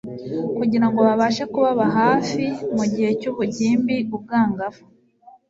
[0.57, 2.43] kugirango babashe kubaba hafi
[2.75, 4.83] mu gihe cy ubugimbiubwangavu